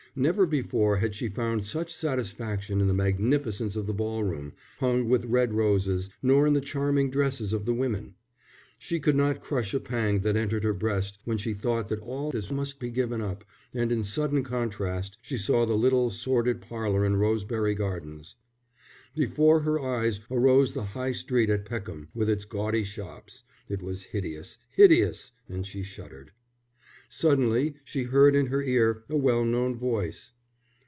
[0.13, 5.07] Never before had she found such satisfaction in the magnificence of the ball room, hung
[5.07, 8.15] with red roses, nor in the charming dresses of the women.
[8.77, 12.29] She could not crush a pang that entered her breast when she thought that all
[12.31, 17.05] this must be given up, and in sudden contrast she saw the little sordid parlour
[17.05, 18.35] in Rosebery Gardens.
[19.15, 23.43] Before her eyes arose the High Street at Peckham with its gaudy shops.
[23.69, 26.31] It was hideous, hideous, and she shuddered.
[27.13, 30.31] Suddenly she heard in her ear a well known voice.